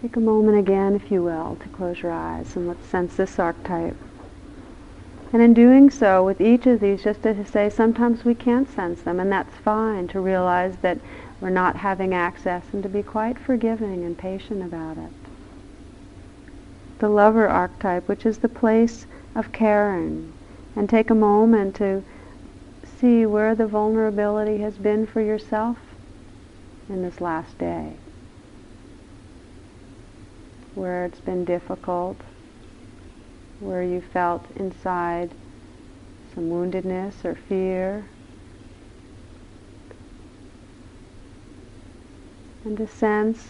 [0.00, 3.38] Take a moment again, if you will, to close your eyes and let's sense this
[3.38, 3.96] archetype.
[5.32, 9.02] And in doing so, with each of these, just to say sometimes we can't sense
[9.02, 10.98] them, and that's fine to realize that
[11.40, 15.12] we're not having access and to be quite forgiving and patient about it.
[16.98, 20.32] The lover archetype, which is the place of caring,
[20.74, 22.02] and take a moment to
[23.00, 25.78] see where the vulnerability has been for yourself
[26.88, 27.94] in this last day.
[30.74, 32.16] Where it's been difficult,
[33.60, 35.30] where you felt inside
[36.34, 38.04] some woundedness or fear.
[42.64, 43.46] And to sense,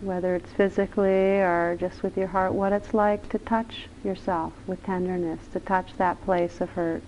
[0.00, 4.82] whether it's physically or just with your heart, what it's like to touch yourself with
[4.84, 7.02] tenderness, to touch that place of hurt,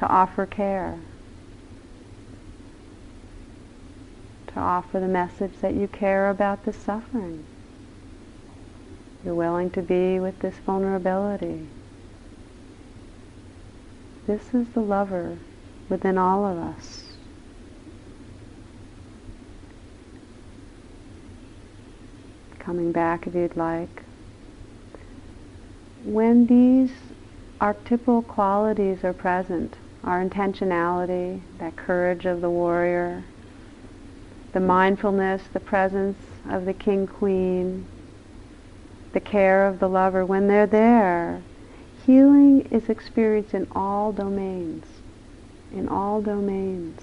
[0.00, 0.98] to offer care,
[4.46, 7.44] to offer the message that you care about the suffering.
[9.22, 11.68] You're willing to be with this vulnerability.
[14.26, 15.36] This is the lover
[15.90, 17.04] within all of us.
[22.58, 24.02] Coming back if you'd like.
[26.04, 26.92] When these
[27.60, 33.22] archetypal qualities are present, our intentionality, that courage of the warrior,
[34.52, 37.86] the mindfulness, the presence of the king queen,
[39.12, 41.42] the care of the lover, when they're there,
[42.06, 44.86] healing is experienced in all domains.
[45.72, 47.00] In all domains.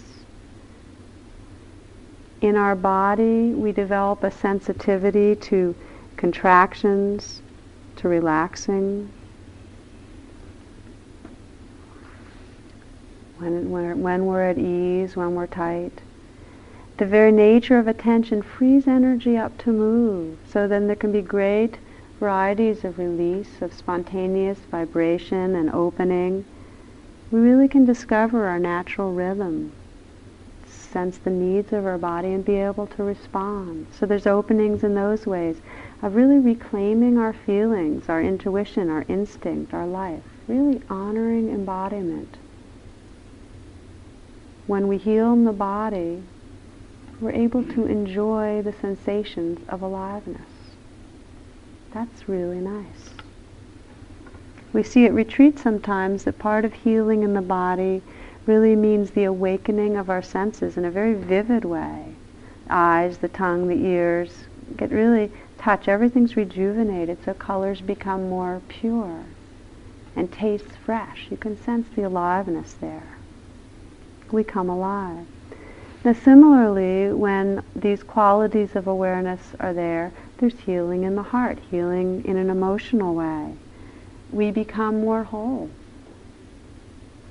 [2.41, 5.75] In our body, we develop a sensitivity to
[6.17, 7.41] contractions,
[7.97, 9.11] to relaxing.
[13.39, 16.01] When, when, when we're at ease, when we're tight
[16.97, 20.35] the very nature of attention frees energy up to move.
[20.49, 21.77] So then there can be great
[22.19, 26.43] varieties of release, of spontaneous vibration and opening,
[27.29, 29.71] we really can discover our natural rhythm,
[30.65, 33.85] sense the needs of our body and be able to respond.
[33.91, 35.57] So there's openings in those ways
[36.01, 42.37] of really reclaiming our feelings, our intuition, our instinct, our life, really honoring embodiment.
[44.67, 46.21] When we heal in the body,
[47.21, 50.75] we're able to enjoy the sensations of aliveness.
[51.93, 53.11] That's really nice.
[54.73, 58.01] We see at retreat sometimes that part of healing in the body
[58.45, 62.13] really means the awakening of our senses in a very vivid way.
[62.69, 64.43] Eyes, the tongue, the ears
[64.75, 65.87] get really touch.
[65.87, 69.23] Everything's rejuvenated so colors become more pure
[70.15, 71.27] and tastes fresh.
[71.31, 73.16] You can sense the aliveness there.
[74.31, 75.25] We come alive.
[76.03, 82.23] Now similarly, when these qualities of awareness are there, there's healing in the heart, healing
[82.25, 83.53] in an emotional way.
[84.31, 85.69] We become more whole.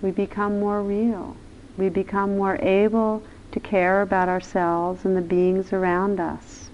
[0.03, 1.37] We become more real.
[1.77, 3.23] We become more able
[3.53, 6.71] to care about ourselves and the beings around us.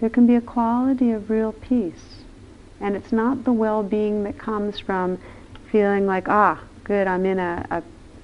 [0.00, 2.22] There can be a quality of real peace.
[2.80, 5.18] And it's not the well-being that comes from
[5.70, 7.82] feeling like, ah, good, I'm in a, a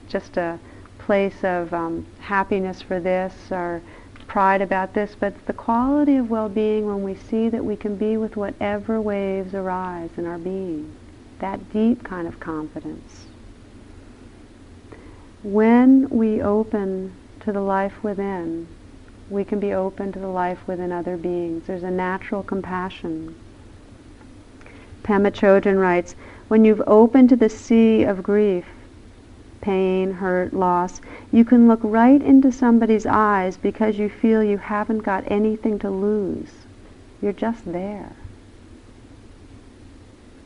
[0.09, 0.59] just a
[1.07, 3.83] place of um, happiness for this or
[4.27, 8.17] pride about this, but the quality of well-being when we see that we can be
[8.17, 10.95] with whatever waves arise in our being.
[11.41, 13.27] That deep kind of confidence.
[15.43, 18.69] When we open to the life within,
[19.29, 21.67] we can be open to the life within other beings.
[21.67, 23.35] There's a natural compassion.
[25.03, 26.15] Pema Chodron writes,
[26.47, 28.67] when you've opened to the sea of grief,
[29.63, 31.01] pain, hurt, loss,
[31.33, 35.89] you can look right into somebody's eyes because you feel you haven't got anything to
[35.89, 36.51] lose.
[37.23, 38.13] You're just there.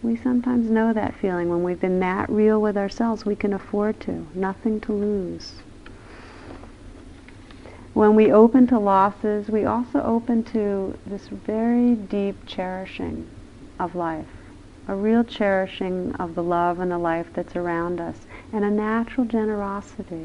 [0.03, 3.99] We sometimes know that feeling when we've been that real with ourselves, we can afford
[4.01, 5.55] to, nothing to lose.
[7.93, 13.27] When we open to losses, we also open to this very deep cherishing
[13.81, 14.29] of life,
[14.87, 19.27] a real cherishing of the love and the life that's around us and a natural
[19.27, 20.25] generosity.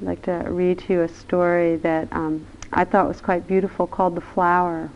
[0.00, 3.88] I'd like to read to you a story that um, I thought was quite beautiful
[3.88, 4.88] called The Flower.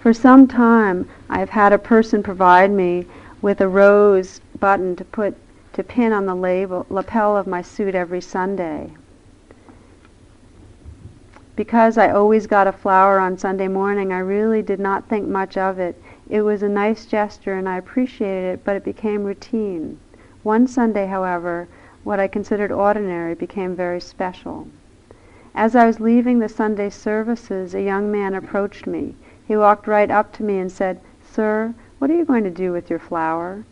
[0.00, 3.04] For some time, I have had a person provide me
[3.42, 5.36] with a rose button to put
[5.74, 8.90] to pin on the label, lapel of my suit every Sunday.
[11.56, 15.58] Because I always got a flower on Sunday morning, I really did not think much
[15.58, 19.98] of it it was a nice gesture and I appreciated it, but it became routine.
[20.42, 21.68] One Sunday, however,
[22.02, 24.68] what I considered ordinary became very special.
[25.54, 29.14] As I was leaving the Sunday services, a young man approached me.
[29.46, 32.72] He walked right up to me and said, Sir, what are you going to do
[32.72, 33.64] with your flower?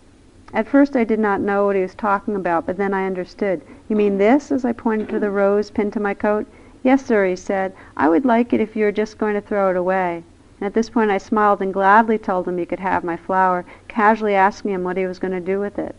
[0.52, 3.62] At first I did not know what he was talking about, but then I understood.
[3.88, 4.52] You mean this?
[4.52, 6.46] as I pointed to the rose pinned to my coat.
[6.84, 7.72] Yes, sir, he said.
[7.96, 10.22] I would like it if you were just going to throw it away.
[10.60, 14.34] At this point I smiled and gladly told him he could have my flower, casually
[14.34, 15.96] asking him what he was going to do with it.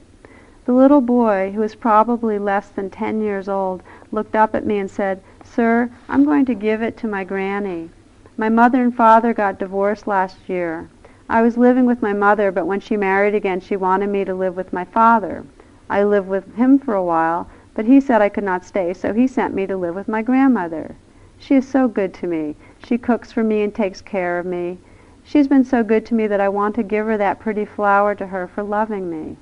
[0.66, 4.80] The little boy, who was probably less than ten years old, looked up at me
[4.80, 7.90] and said, Sir, I'm going to give it to my granny.
[8.38, 10.90] My mother and father got divorced last year.
[11.30, 14.34] I was living with my mother, but when she married again, she wanted me to
[14.34, 15.44] live with my father.
[15.90, 19.14] I lived with him for a while, but he said I could not stay, so
[19.14, 20.96] he sent me to live with my grandmother.
[21.38, 22.56] She is so good to me.
[22.80, 24.78] She cooks for me and takes care of me.
[25.24, 28.16] She's been so good to me that I want to give her that pretty flower
[28.16, 29.38] to her for loving me.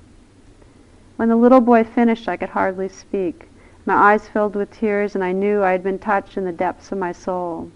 [1.18, 3.50] When the little boy finished, I could hardly speak.
[3.86, 6.92] My eyes filled with tears, and I knew I had been touched in the depths
[6.92, 7.70] of my soul.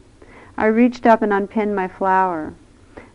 [0.57, 2.53] I reached up and unpinned my flower.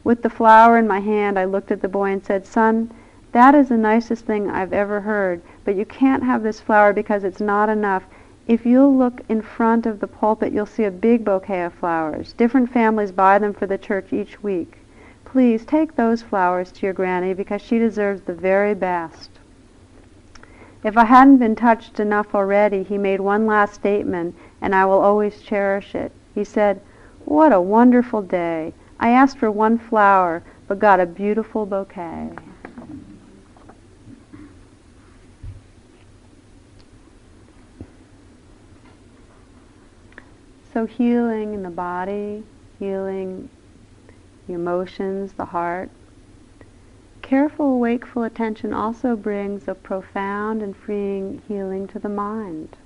[0.04, 2.92] With the flower in my hand, I looked at the boy and said, Son,
[3.32, 7.24] that is the nicest thing I've ever heard, but you can't have this flower because
[7.24, 8.04] it's not enough.
[8.48, 12.32] If you'll look in front of the pulpit, you'll see a big bouquet of flowers.
[12.32, 14.78] Different families buy them for the church each week.
[15.24, 19.30] Please take those flowers to your granny because she deserves the very best.
[20.82, 25.00] If I hadn't been touched enough already, he made one last statement, and I will
[25.00, 26.10] always cherish it.
[26.34, 26.80] He said,
[27.24, 28.74] What a wonderful day!
[28.98, 32.30] I asked for one flower, but got a beautiful bouquet.
[40.72, 42.44] So, healing in the body,
[42.78, 43.50] healing
[44.46, 45.90] the emotions, the heart,
[47.20, 52.76] careful, wakeful attention also brings a profound and freeing healing to the mind.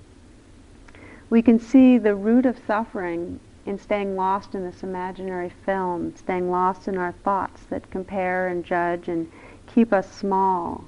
[1.30, 6.50] We can see the root of suffering in staying lost in this imaginary film, staying
[6.50, 9.30] lost in our thoughts that compare and judge and
[9.66, 10.84] keep us small.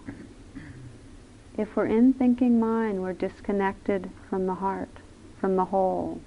[1.57, 5.01] If we're in thinking mind, we're disconnected from the heart,
[5.41, 6.21] from the whole.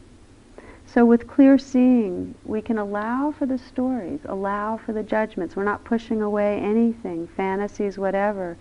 [0.94, 5.56] So with clear seeing, we can allow for the stories, allow for the judgments.
[5.56, 8.58] We're not pushing away anything, fantasies, whatever,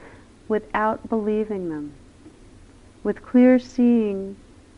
[0.47, 1.93] without believing them.
[3.03, 4.37] With clear seeing,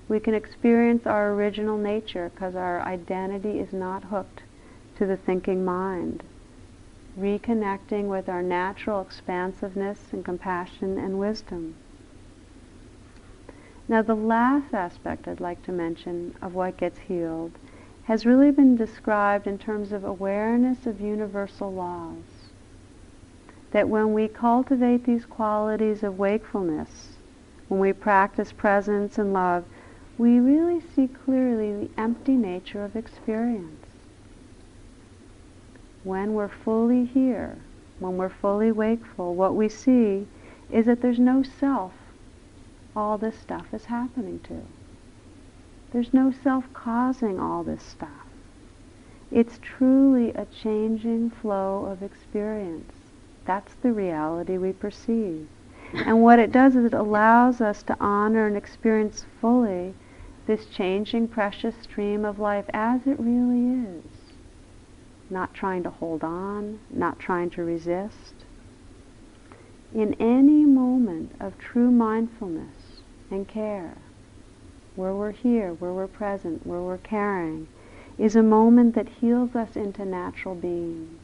[0.08, 4.44] we can experience our original nature because our identity is not hooked
[4.96, 6.22] to the thinking mind.
[7.18, 11.74] Reconnecting with our natural expansiveness and compassion and wisdom.
[13.88, 17.52] Now, the last aspect I'd like to mention of what gets healed
[18.04, 22.52] has really been described in terms of awareness of universal laws.
[23.72, 27.16] That when we cultivate these qualities of wakefulness,
[27.68, 29.64] when we practice presence and love,
[30.16, 33.86] we really see clearly the empty nature of experience.
[36.04, 37.56] When we're fully here,
[37.98, 40.26] when we're fully wakeful, what we see
[40.70, 41.92] is that there's no self
[42.94, 44.62] all this stuff is happening to.
[45.92, 48.26] There's no self causing all this stuff.
[49.30, 52.92] It's truly a changing flow of experience.
[53.44, 55.48] That's the reality we perceive.
[55.94, 59.94] And what it does is it allows us to honor and experience fully
[60.46, 64.04] this changing precious stream of life as it really is.
[65.30, 68.34] Not trying to hold on, not trying to resist.
[69.94, 72.81] In any moment of true mindfulness,
[73.32, 73.96] and care,
[74.94, 77.66] where we're here, where we're present, where we're caring,
[78.18, 81.18] is a moment that heals us into natural being.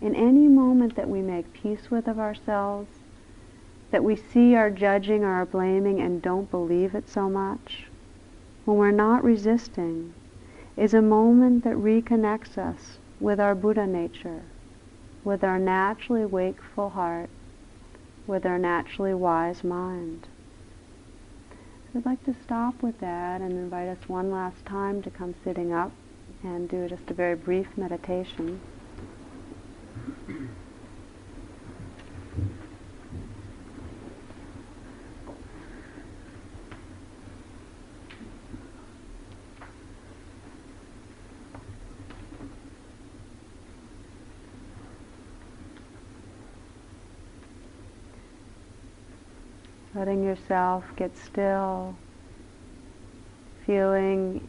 [0.00, 2.88] In any moment that we make peace with of ourselves,
[3.90, 7.86] that we see our judging or our blaming and don't believe it so much,
[8.64, 10.14] when we're not resisting,
[10.76, 14.42] is a moment that reconnects us with our Buddha nature,
[15.24, 17.30] with our naturally wakeful heart,
[18.28, 20.28] with our naturally wise mind.
[21.92, 25.34] So I'd like to stop with that and invite us one last time to come
[25.42, 25.90] sitting up
[26.42, 28.60] and do just a very brief meditation.
[49.98, 51.96] Letting yourself get still,
[53.66, 54.48] feeling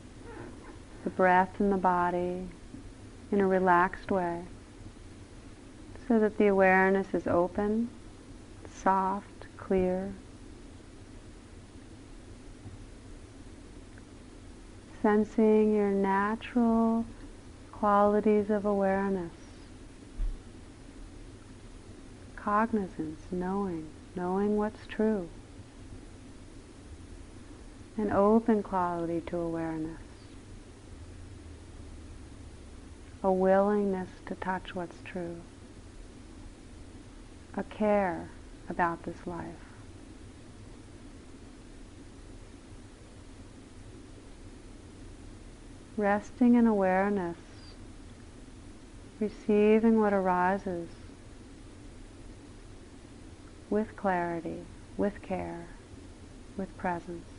[1.03, 2.47] the breath in the body
[3.31, 4.43] in a relaxed way,
[6.07, 7.89] so that the awareness is open,
[8.71, 10.13] soft, clear.
[15.01, 17.05] Sensing your natural
[17.71, 19.33] qualities of awareness.
[22.35, 25.27] Cognizance, knowing, knowing what's true.
[27.99, 29.99] An open quality to awareness.
[33.21, 35.35] A willingness to touch what's true.
[37.57, 38.29] A care
[38.69, 39.43] about this life.
[45.97, 47.35] Resting in awareness,
[49.19, 50.87] receiving what arises
[53.69, 54.61] with clarity,
[54.95, 55.67] with care,
[56.55, 57.38] with presence.